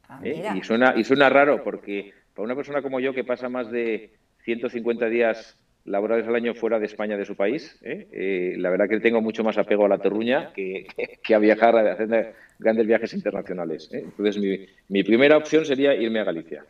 [0.08, 0.42] Ah, ¿eh?
[0.54, 4.14] y, suena, y suena raro porque para una persona como yo que pasa más de
[4.44, 7.78] 150 días laborales al año fuera de España, de su país.
[7.82, 8.08] ¿eh?
[8.12, 10.86] Eh, la verdad que tengo mucho más apego a la terruña que,
[11.34, 13.88] a viajar, a hacer grandes viajes internacionales.
[13.92, 14.04] ¿eh?
[14.04, 14.40] Entonces,
[14.88, 16.64] mi, primera opción sería irme a Galicia.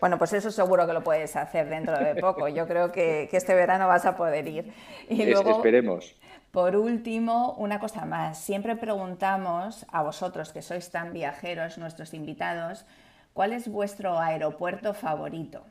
[0.00, 2.48] Bueno, pues eso seguro que lo puedes hacer dentro de poco.
[2.48, 4.64] Yo creo que, este verano vas a poder ir.
[5.08, 6.14] Y luego, esperemos.
[6.50, 8.38] Por último, una cosa más.
[8.38, 12.86] Siempre preguntamos a vosotros que sois tan viajeros, nuestros invitados,
[13.34, 15.62] ¿cuál es vuestro aeropuerto favorito?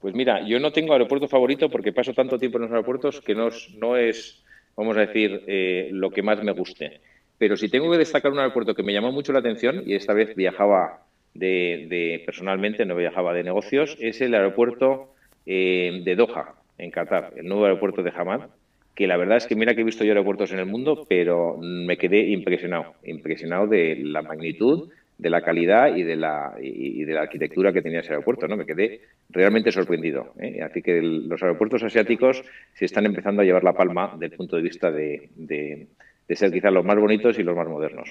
[0.00, 3.34] Pues mira, yo no tengo aeropuerto favorito porque paso tanto tiempo en los aeropuertos que
[3.34, 4.44] no, no es,
[4.76, 7.00] vamos a decir, eh, lo que más me guste.
[7.38, 10.12] Pero si tengo que destacar un aeropuerto que me llamó mucho la atención, y esta
[10.12, 15.14] vez viajaba de, personalmente, no viajaba de negocios, es el aeropuerto
[15.46, 18.42] eh, de Doha, en Qatar, el nuevo aeropuerto de Hamad,
[18.94, 21.56] que la verdad es que mira que he visto yo aeropuertos en el mundo, pero
[21.60, 27.12] me quedé impresionado, impresionado de la magnitud, de la calidad y de la, y de
[27.12, 28.56] la arquitectura que tenía ese aeropuerto, ¿no?
[28.56, 30.32] Me quedé realmente sorprendido.
[30.38, 30.62] ¿eh?
[30.62, 34.62] Así que los aeropuertos asiáticos se están empezando a llevar la palma del punto de
[34.62, 35.88] vista de, de
[36.36, 38.08] ser quizás los más bonitos y los más modernos.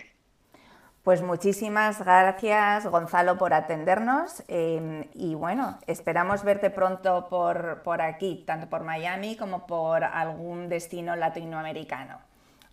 [1.08, 4.43] Pues muchísimas gracias, Gonzalo, por atendernos.
[4.49, 10.67] Em, y bueno, esperamos verte pronto por, por, aquí, tanto por Miami como por algún
[10.67, 12.19] destino latinoamericano.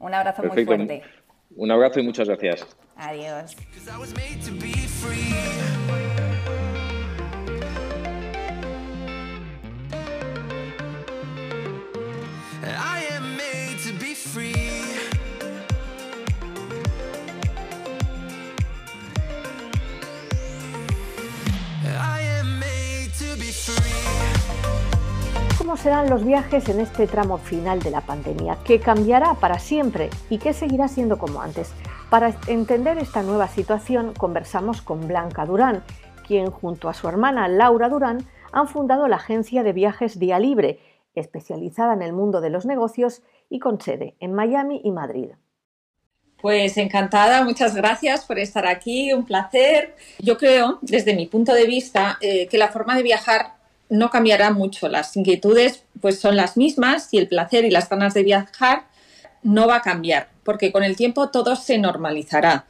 [0.00, 1.02] Un abrazo muy fuerte.
[1.54, 2.76] Un abrazo y muchas gracias.
[2.96, 3.56] Adiós.
[25.74, 28.58] ¿Cómo serán los viajes en este tramo final de la pandemia?
[28.64, 31.72] ¿Qué cambiará para siempre y qué seguirá siendo como antes?
[32.10, 35.82] Para entender esta nueva situación conversamos con Blanca Durán,
[36.28, 40.78] quien junto a su hermana Laura Durán han fundado la agencia de viajes Día Libre,
[41.16, 45.30] especializada en el mundo de los negocios y con sede en Miami y Madrid.
[46.40, 49.96] Pues encantada, muchas gracias por estar aquí, un placer.
[50.20, 53.63] Yo creo, desde mi punto de vista, eh, que la forma de viajar
[53.94, 54.88] no cambiará mucho.
[54.88, 58.84] Las inquietudes pues son las mismas y el placer y las ganas de viajar
[59.42, 62.66] no va a cambiar, porque con el tiempo todo se normalizará.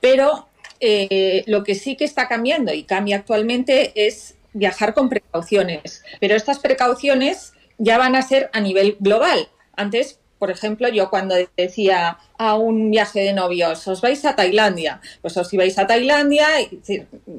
[0.00, 0.48] Pero
[0.80, 6.02] eh, lo que sí que está cambiando y cambia actualmente es viajar con precauciones.
[6.20, 9.48] Pero estas precauciones ya van a ser a nivel global.
[9.76, 15.00] Antes por ejemplo, yo cuando decía a un viaje de novios, os vais a Tailandia,
[15.20, 16.80] pues os ibais a Tailandia, y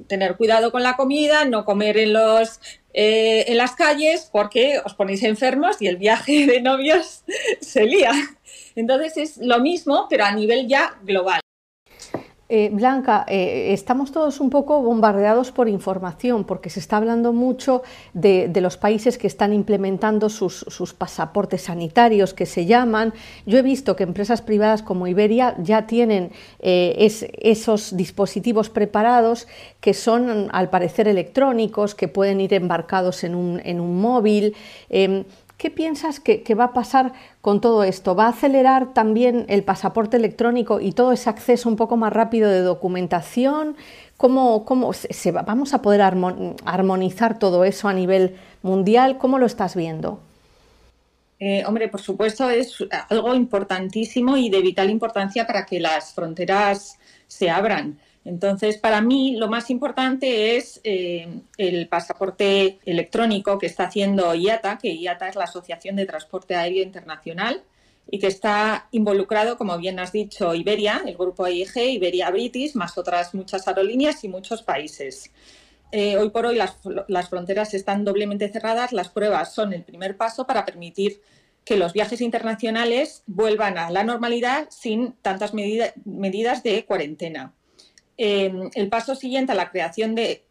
[0.08, 2.60] tener cuidado con la comida, no comer en los
[2.93, 7.23] eh, en las calles porque os ponéis enfermos y el viaje de novios
[7.62, 8.12] se lía.
[8.75, 11.41] Entonces es lo mismo, pero a nivel ya global.
[12.51, 17.83] Eh, Blanca, eh, estamos todos un poco bombardeados por información porque se está hablando mucho
[18.13, 20.65] de, los países que están implementando sus,
[20.97, 23.13] pasaportes sanitarios que se llaman.
[23.45, 26.95] Yo he visto que empresas privadas como Iberia ya tienen eh,
[27.38, 29.47] esos dispositivos preparados
[29.79, 34.55] que son al parecer electrónicos, que pueden ir embarcados en un, en un móvil.
[35.60, 38.15] ¿Qué piensas que, va a pasar con todo esto?
[38.15, 42.50] ¿Va a acelerar también el pasaporte electrónico y todo ese acceso un poco más rápido
[42.50, 43.76] de documentación?
[44.15, 44.65] ¿Cómo,
[45.45, 49.17] vamos a poder armonizar todo eso a nivel mundial?
[49.17, 50.22] ¿Cómo lo estás viendo?
[51.41, 52.78] Eh, hombre, por supuesto, es
[53.10, 58.00] algo importantísimo y de vital importancia para que las fronteras se abran.
[58.25, 64.77] Entonces, para mí lo más importante es eh, el pasaporte electrónico que está haciendo IATA,
[64.77, 67.63] que IATA es la Asociación de Transporte Aéreo Internacional
[68.12, 72.97] y que está involucrado, como bien has dicho, Iberia, el grupo AIG, Iberia British, más
[72.97, 75.32] otras muchas aerolíneas y muchos países.
[75.91, 76.77] Eh, hoy por hoy las,
[77.08, 81.21] las fronteras están doblemente cerradas, las pruebas son el primer paso para permitir
[81.63, 87.53] que los viajes internacionales vuelvan a la normalidad sin tantas medidas de cuarentena.
[88.21, 90.43] Em, el paso siguiente a la creación de,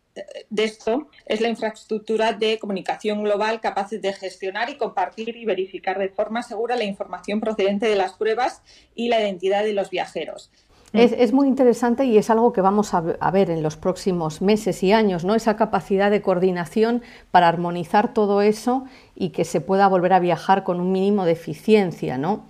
[0.57, 6.09] esto es la infraestructura de comunicación global capaz de gestionar y compartir y verificar de
[6.09, 8.63] forma segura la información procedente de las pruebas
[8.95, 10.51] y la identidad de los viajeros.
[10.95, 14.93] Es, muy interesante y es algo que vamos a, ver en los próximos meses y
[14.93, 15.35] años, ¿no?
[15.35, 20.65] Esa capacidad de coordinación para armonizar todo eso y que se pueda volver a viajar
[20.65, 22.47] con un mínimo de eficiencia, ¿no?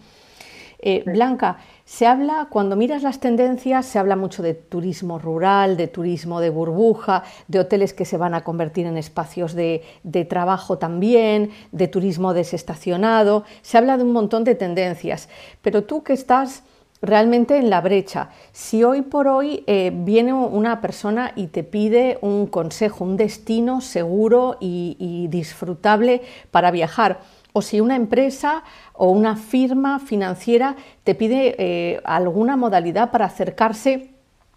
[0.81, 5.89] Eh, Blanca, se habla, cuando miras las tendencias, se habla mucho de turismo rural, de
[5.89, 9.83] turismo de burbuja, de hoteles que se van a convertir en espacios de,
[10.29, 15.31] trabajo también, de turismo desestacionado, se habla de un montón de tendencias,
[15.63, 16.63] pero tú que estás
[17.01, 18.29] realmente en la brecha.
[18.53, 23.81] Si hoy por hoy eh, viene una persona y te pide un consejo, un destino
[23.81, 26.21] seguro y disfrutable
[26.51, 27.21] para viajar,
[27.53, 34.11] o si una empresa o una firma financiera te pide eh, alguna modalidad para acercarse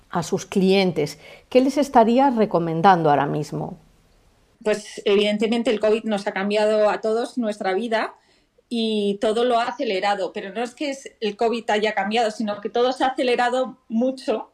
[0.09, 3.77] a sus clientes, ¿qué les estaría recomendando ahora mismo?
[4.63, 8.13] Pues evidentemente el COVID nos ha cambiado a todos nuestra vida
[8.69, 12.69] y todo lo ha acelerado, pero no es que el COVID haya cambiado, sino que
[12.69, 14.51] todo se ha acelerado mucho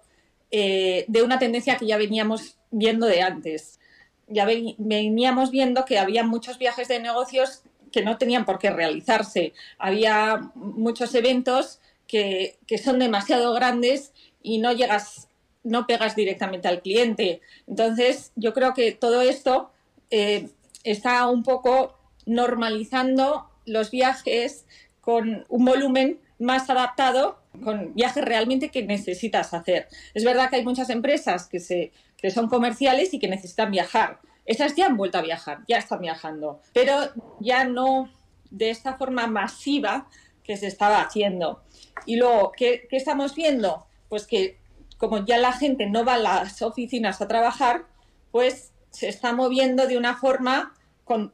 [0.49, 3.79] eh, de una tendencia que ya veníamos viendo de antes.
[4.27, 7.63] Ya veníamos viendo que había muchos viajes de negocios
[7.97, 9.53] que no tenían por qué realizarse.
[9.79, 15.29] Había muchos eventos que, son demasiado grandes y no llegas,
[15.63, 17.41] no pegas directamente al cliente.
[17.65, 19.71] Entonces, yo creo que todo esto
[20.11, 20.49] eh,
[20.83, 24.67] está un poco normalizando los viajes
[25.01, 29.87] con un volumen más adaptado, con viajes realmente que necesitas hacer.
[30.13, 34.19] Es verdad que hay muchas empresas que, se, que son comerciales y que necesitan viajar.
[34.47, 38.09] Esas ya han vuelto a viajar, ya están viajando, pero ya no
[38.49, 40.07] de esta forma masiva
[40.43, 41.61] que se estaba haciendo.
[42.05, 43.85] Y luego, ¿qué, estamos viendo?
[44.09, 44.57] Pues que
[44.97, 47.85] como ya la gente no va a las oficinas a trabajar,
[48.31, 51.33] pues se está moviendo de una forma con,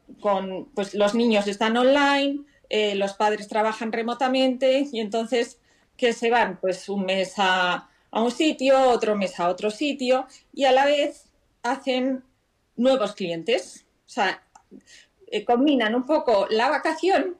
[0.73, 5.59] pues los niños están online, eh, los padres trabajan remotamente y entonces,
[5.97, 6.57] ¿qué se van?
[6.59, 11.31] Pues un mes a, un sitio, otro mes a otro sitio y a la vez
[11.61, 12.23] hacen
[12.75, 13.85] nuevos clientes.
[14.05, 14.43] O sea,
[15.27, 17.37] eh, combinan un poco la vacación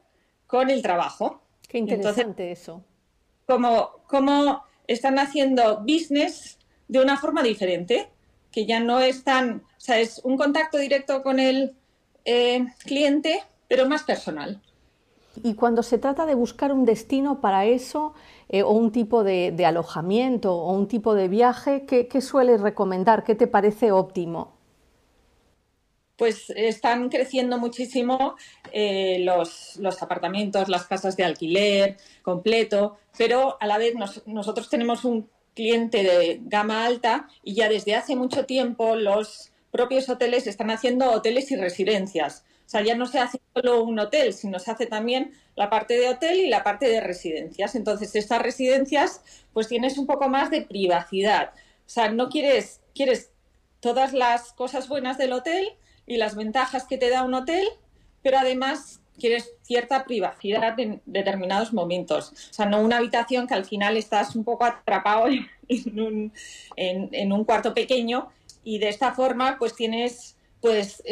[0.47, 1.41] con el trabajo.
[1.67, 2.83] Qué interesante eso.
[3.45, 8.09] Como, como están haciendo business de una forma diferente,
[8.51, 11.75] que ya no es tan, o sea, es un contacto directo con el
[12.25, 14.61] eh, cliente, pero más personal.
[15.41, 18.13] Y cuando se trata de buscar un destino para eso,
[18.49, 23.23] eh, o un tipo de, alojamiento, o un tipo de viaje, ¿qué, sueles recomendar?
[23.23, 24.51] ¿Qué te parece óptimo?
[26.15, 28.35] Pues están creciendo muchísimo
[28.71, 33.95] eh, los, apartamentos, las casas de alquiler completo, pero a la vez
[34.25, 40.07] nosotros tenemos un cliente de gama alta y ya desde hace mucho tiempo los propios
[40.09, 42.45] hoteles están haciendo hoteles y residencias.
[42.65, 45.95] O sea, ya no se hace solo un hotel, sino se hace también la parte
[45.95, 47.75] de hotel y la parte de residencias.
[47.75, 49.21] Entonces, estas residencias,
[49.51, 51.53] pues tienes un poco más de privacidad.
[51.85, 53.31] O sea, no quieres, quieres
[53.79, 55.73] todas las cosas buenas del hotel
[56.05, 57.65] y las ventajas que te da un hotel,
[58.21, 62.31] pero además quieres cierta privacidad en determinados momentos.
[62.49, 65.27] O sea, no una habitación que al final estás un poco atrapado
[65.67, 66.33] en un,
[66.75, 68.29] en un cuarto pequeño
[68.63, 71.03] y de esta forma pues tienes pues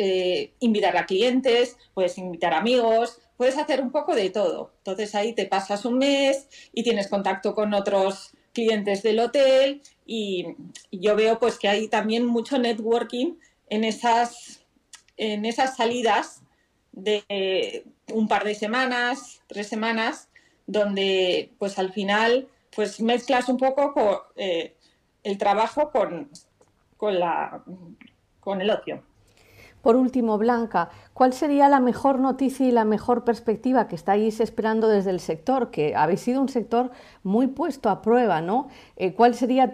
[0.61, 4.71] invitar a clientes, puedes invitar amigos, puedes hacer un poco de todo.
[4.77, 10.55] Entonces ahí te pasas un mes y tienes contacto con otros clientes del hotel y,
[10.91, 13.33] yo veo pues que hay también mucho networking
[13.69, 14.60] en esas,
[15.21, 16.41] en esas salidas
[16.91, 20.29] de un par de semanas, tres semanas,
[20.65, 24.75] donde pues al final pues mezclas un poco con, eh,
[25.23, 26.31] el trabajo con,
[26.97, 27.63] con, la,
[28.39, 29.03] con el ocio.
[29.81, 34.87] Por último, Blanca, ¿cuál sería la mejor noticia y la mejor perspectiva que estáis esperando
[34.87, 35.71] desde el sector?
[35.71, 36.91] Que habéis sido un sector
[37.23, 38.67] muy puesto a prueba, ¿no?
[38.95, 39.71] Eh, ¿Cuál sería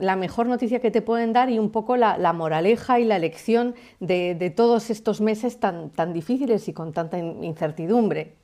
[0.00, 3.74] la mejor noticia que te pueden dar y un poco la, moraleja y la lección
[4.00, 8.34] de, todos estos meses tan, tan difíciles y con tanta incertidumbre?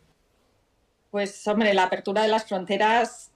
[1.11, 3.31] Pues, hombre, la apertura de las fronteras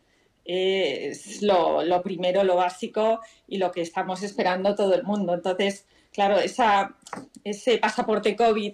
[0.45, 5.35] es lo, primero, lo básico y lo que estamos esperando todo el mundo.
[5.35, 8.73] Entonces, claro, ese pasaporte COVID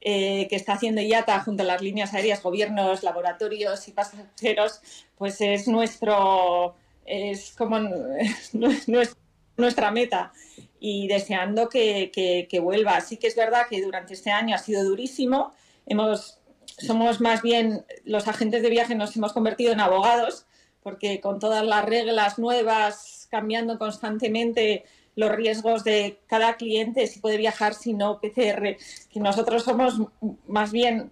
[0.00, 4.80] eh, que está haciendo IATA junto a las líneas aéreas, gobiernos, laboratorios y pasajeros,
[5.16, 6.74] pues es nuestro,
[7.04, 7.78] es como
[9.56, 10.32] nuestra meta
[10.80, 12.10] y deseando que,
[12.48, 12.96] que, vuelva.
[12.96, 15.52] Así que es verdad que durante este año ha sido durísimo.
[15.84, 20.46] Hemos, somos más bien los agentes de viaje, nos hemos convertido en abogados
[20.82, 24.84] porque con todas las reglas nuevas, cambiando constantemente
[25.18, 28.76] los riesgos de cada cliente, si puede viajar, si no, PCR,
[29.10, 30.00] que nosotros somos
[30.46, 31.10] más bien,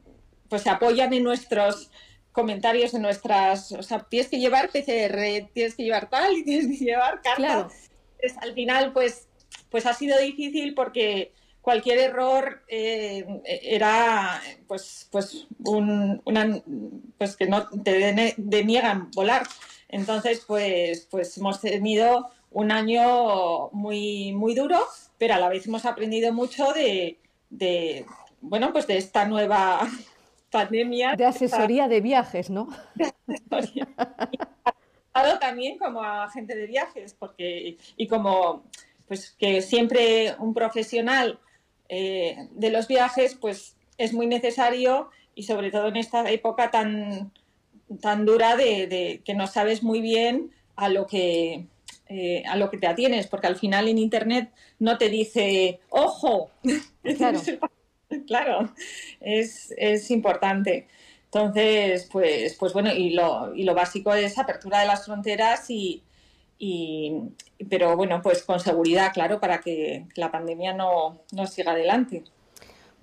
[0.49, 1.91] pues se apoyan en nuestros
[2.31, 6.69] comentarios, en nuestras, o sea, tienes que llevar PCR, tienes que llevar tal y tienes
[6.69, 7.67] que llevar carta.
[8.43, 9.27] al final, pues,
[9.73, 16.63] pues ha sido difícil porque cualquier error eh, era pues pues un, una,
[17.19, 19.43] pues que no te deniegan volar
[19.89, 24.79] entonces pues pues hemos tenido un año muy muy duro
[25.19, 27.19] pero a la vez hemos aprendido mucho de,
[27.51, 28.07] de
[28.41, 29.87] bueno pues de esta nueva
[30.51, 31.17] pandemia.
[31.17, 32.69] De asesoría de viajes no
[35.41, 38.65] también como agente de viajes porque y como
[39.09, 41.39] pues que siempre un profesional
[41.89, 47.33] eh, de los viajes, pues es muy necesario y sobre todo en esta época tan,
[48.01, 51.67] tan dura de, que no sabes muy bien a lo que
[52.09, 56.51] eh, a lo que te atienes, porque al final en internet no te dice ojo,
[57.17, 57.41] claro,
[58.27, 58.75] claro
[59.21, 60.87] es, es, importante.
[61.25, 66.03] Entonces, pues, pues bueno, y lo, y lo básico es apertura de las fronteras y,
[67.69, 72.25] pero bueno, pues con seguridad, claro, para que la pandemia no, no siga adelante.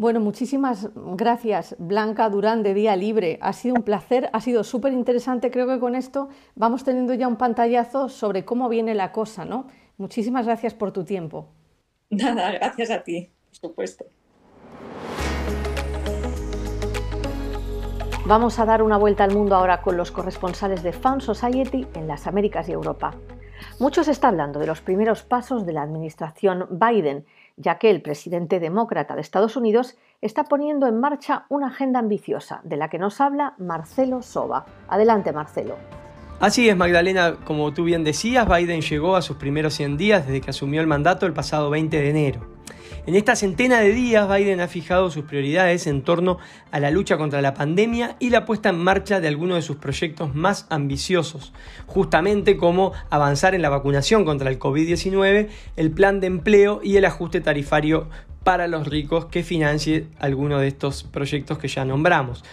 [0.04, 3.40] Bueno, muchísimas gracias, Blanca Durán de Día Libre.
[3.42, 5.50] Ha sido un placer, ha sido súper interesante.
[5.50, 9.68] Creo que con esto vamos teniendo ya un pantallazo sobre cómo viene la cosa, ¿no?
[9.96, 11.48] Muchísimas gracias por tu tiempo.
[12.10, 14.06] Nada, gracias a ti, por supuesto.
[18.26, 22.10] Vamos a dar una vuelta al mundo ahora con los corresponsales de Fund Society en
[22.10, 23.16] las Américas y Europa.
[23.80, 27.26] Mucho se está hablando de los primeros pasos de la administración Biden
[27.58, 32.62] ya que el presidente demócrata de Estados Unidos está poniendo en marcha una agenda ambiciosa,
[32.64, 34.66] de la que nos habla Marcelo Soba.
[34.88, 35.76] Adelante, Marcelo.
[36.40, 40.42] Así es, Magdalena, como tú bien decías, Biden llegó a sus primeros 100 días desde
[40.42, 42.42] que asumió el mandato el pasado 20 de enero.
[43.06, 46.38] En esta centena de días, Biden ha fijado sus prioridades en torno
[46.72, 49.76] a la lucha contra la pandemia y la puesta en marcha de algunos de sus
[49.76, 51.52] proyectos más ambiciosos,
[51.86, 57.04] justamente como avanzar en la vacunación contra el COVID-19, el plan de empleo y el
[57.04, 58.08] ajuste tarifario
[58.46, 62.46] para los ricos que financie alguno de estos proyectos que ya nombramos.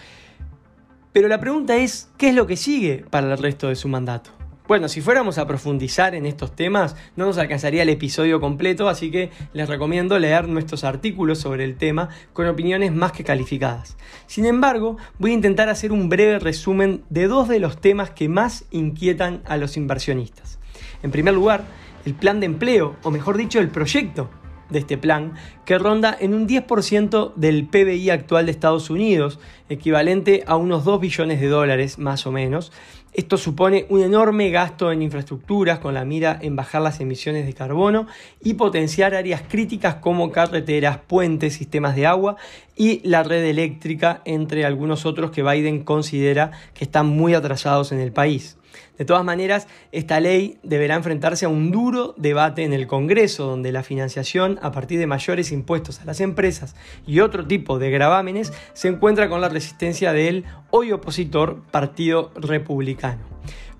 [1.13, 4.40] Pero la pregunta es, ¿qué es lo que sigue para el resto de su mandato?
[4.71, 9.11] Bueno, si fuéramos a profundizar en estos temas, no nos alcanzaría el episodio completo, así
[9.11, 13.97] que les recomiendo leer nuestros artículos sobre el tema con opiniones más que calificadas.
[14.27, 18.29] Sin embargo, voy a intentar hacer un breve resumen de dos de los temas que
[18.29, 20.57] más inquietan a los inversionistas.
[21.03, 21.65] En primer lugar,
[22.05, 24.29] el plan de empleo, o mejor dicho, el proyecto
[24.69, 25.33] de este plan,
[25.65, 31.01] que ronda en un 10% del PBI actual de Estados Unidos, equivalente a unos 2
[31.01, 32.71] billones de dólares más o menos,
[33.13, 37.53] esto supone un enorme gasto en infraestructuras con la mira en bajar las emisiones de
[37.53, 38.07] carbono
[38.41, 42.37] y potenciar áreas críticas como carreteras, puentes, sistemas de agua
[42.77, 47.99] y la red eléctrica, entre algunos otros que Biden considera que están muy atrasados en
[47.99, 48.57] el país.
[48.97, 53.71] De todas maneras, esta ley deberá enfrentarse a un duro debate en el Congreso, donde
[53.71, 58.53] la financiación a partir de mayores impuestos a las empresas y otro tipo de gravámenes
[58.73, 63.21] se encuentra con la resistencia del hoy opositor Partido Republicano.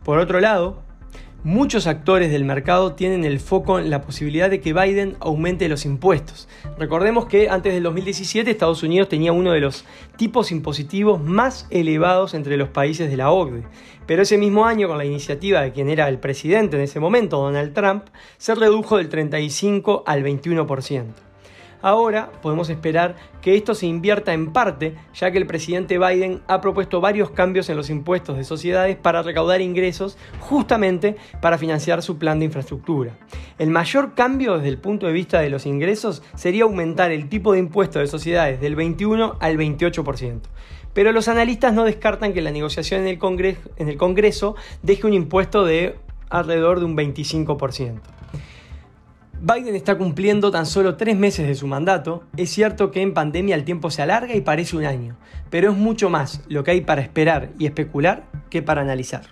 [0.03, 0.83] Por otro lado,
[1.43, 5.85] Muchos actores del mercado tienen el foco en la posibilidad de que Biden aumente los
[5.85, 6.47] impuestos.
[6.77, 9.83] Recordemos que antes del 2017 Estados Unidos tenía uno de los
[10.17, 13.63] tipos impositivos más elevados entre los países de la OCDE.
[14.05, 17.37] Pero ese mismo año, con la iniciativa de quien era el presidente en ese momento,
[17.37, 18.03] Donald Trump,
[18.37, 21.30] se redujo del 35 al 21%.
[21.81, 26.61] Ahora podemos esperar que esto se invierta en parte, ya que el presidente Biden ha
[26.61, 32.17] propuesto varios cambios en los impuestos de sociedades para recaudar ingresos justamente para financiar su
[32.17, 33.17] plan de infraestructura.
[33.57, 37.53] El mayor cambio desde el punto de vista de los ingresos sería aumentar el tipo
[37.53, 40.41] de impuesto de sociedades del 21 al 28%.
[40.93, 45.95] Pero los analistas no descartan que la negociación en el, Congreso, deje un impuesto de
[46.29, 47.99] alrededor de un 25%.
[49.43, 52.21] Biden está cumpliendo tan solo tres meses de su mandato.
[52.37, 55.17] Es cierto que en pandemia el tiempo se alarga y parece un año,
[55.49, 59.23] pero es mucho más lo que hay para esperar y especular que para analizar.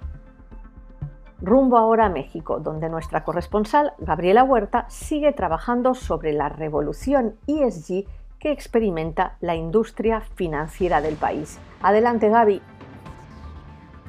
[1.44, 8.06] Rumbo ahora a México, donde nuestra corresponsal, Gabriela Huerta, sigue trabajando sobre la revolución ESG
[8.40, 11.60] que experimenta la industria financiera del país.
[11.84, 12.64] Adelante, Gaby.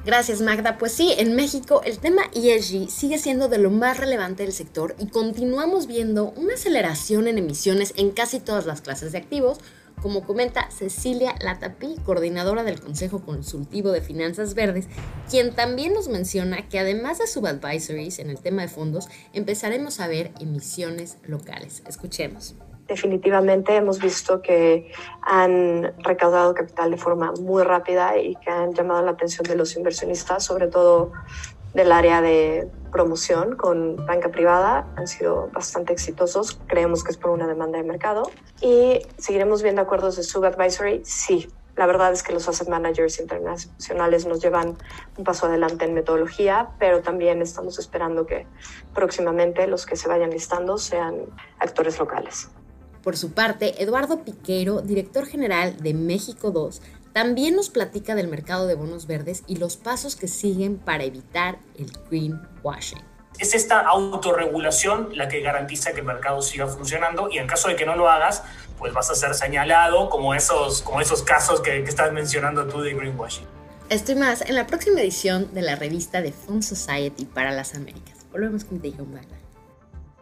[0.03, 0.79] Gracias Magda.
[0.79, 4.95] Pues sí, en México el tema ESG sigue siendo de lo más relevante del sector
[4.97, 9.59] y continuamos viendo una aceleración en emisiones en casi todas las clases de activos,
[10.01, 14.87] como comenta Cecilia Latapi, coordinadora del Consejo Consultivo de Finanzas Verdes,
[15.29, 20.07] quien también nos menciona que además de subadvisories en el tema de fondos, empezaremos a
[20.07, 21.83] ver emisiones locales.
[21.87, 22.55] Escuchemos
[22.91, 29.01] definitivamente hemos visto que han recaudado capital de forma muy rápida y que han llamado
[29.01, 31.13] la atención de los inversionistas, sobre todo
[31.73, 34.87] del área de promoción con banca privada.
[34.97, 36.59] Han sido bastante exitosos.
[36.67, 38.29] Creemos que es por una demanda de mercado.
[38.59, 41.03] Y seguiremos viendo acuerdos de sub-advisory.
[41.05, 44.75] Sí, la verdad es que los asset managers internacionales nos llevan
[45.17, 48.45] un paso adelante en metodología, pero también estamos esperando que
[48.93, 51.27] próximamente los que se vayan listando sean
[51.57, 52.49] actores locales.
[53.03, 56.81] Por su parte, Eduardo Piquero, director general de México 2,
[57.13, 61.57] también nos platica del mercado de bonos verdes y los pasos que siguen para evitar
[61.77, 63.01] el greenwashing.
[63.39, 67.75] Es esta autorregulación la que garantiza que el mercado siga funcionando y en caso de
[67.75, 68.43] que no lo hagas,
[68.77, 72.81] pues vas a ser señalado como esos, como esos casos que, que estás mencionando tú
[72.81, 73.47] de greenwashing.
[73.89, 78.19] Estoy más en la próxima edición de la revista de Fund Society para las Américas.
[78.31, 79.40] Volvemos contigo, Magda.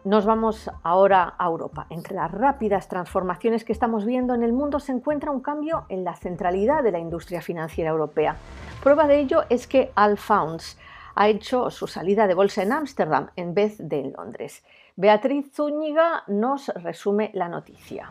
[0.02, 1.86] Nos vamos ahora a Europa.
[1.90, 6.04] Entre las rápidas transformaciones que estamos viendo en el mundo se encuentra un cambio en
[6.04, 8.36] la centralidad de la industria financiera europea.
[8.82, 10.78] Prueba de ello es que Alfounds
[11.14, 14.64] ha hecho su salida de bolsa en Ámsterdam en vez de en Londres.
[14.96, 18.10] Beatriz Zúñiga nos resume la noticia.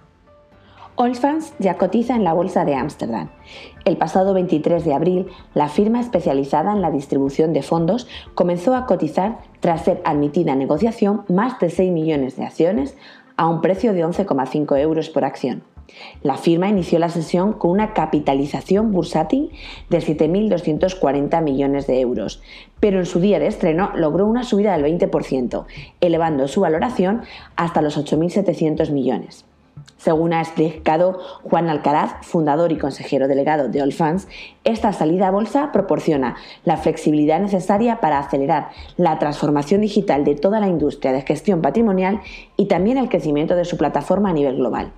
[1.01, 3.29] Allfunds ya cotiza en la Bolsa de Ámsterdam.
[3.85, 8.85] El pasado 23 de abril, la firma especializada en la distribución de fondos comenzó a
[8.85, 12.97] cotizar tras ser admitida en negociación más de 6 millones de acciones
[13.37, 15.63] a un precio de 11,5 euros por acción.
[16.21, 19.51] La firma inició la sesión con una capitalización bursátil
[19.89, 22.41] de 7.240 millones de euros,
[22.81, 25.65] pero en su día de estreno logró una subida del 20%,
[26.01, 27.21] elevando su valoración
[27.55, 29.48] hasta los 8.700 millones.
[29.99, 34.29] Según ha explicado Juan Alcaraz, fundador y consejero delegado de Allfans,
[34.63, 40.61] esta salida a bolsa proporciona la flexibilidad necesaria para acelerar la transformación digital de toda
[40.61, 42.21] la industria de gestión patrimonial
[42.55, 44.93] y también el crecimiento de su plataforma a nivel global.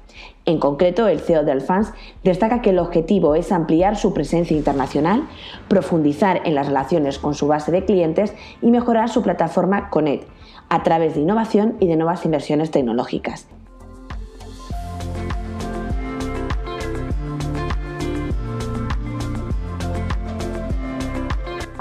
[0.46, 1.94] En concreto, el CEO de Allfans
[2.24, 5.28] destaca que el objetivo es ampliar su presencia internacional,
[5.68, 10.30] profundizar en las relaciones con su base de clientes y mejorar su plataforma Connect
[10.70, 13.48] a través de innovación y de nuevas inversiones tecnológicas.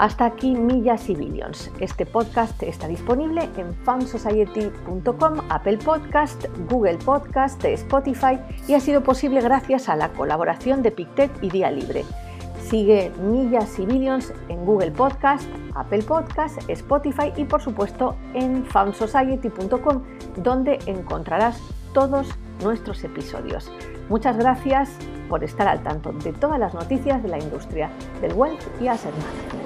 [0.01, 1.69] Hasta aquí Millas y Billions.
[1.79, 9.41] Este podcast está disponible en fansociety.com, Apple Podcast, Google Podcast, Spotify y ha sido posible
[9.41, 12.03] gracias a la colaboración de Pictet y Día Libre.
[12.63, 20.01] Sigue Millas y Billions en Google Podcast, Apple Podcast, Spotify y por supuesto en fansociety.com
[20.37, 21.61] donde encontrarás
[21.93, 22.27] todos
[22.63, 23.71] nuestros episodios.
[24.09, 24.97] Muchas gracias
[25.29, 29.13] por estar al tanto de todas las noticias de la industria del wealth y asset
[29.13, 29.60] management.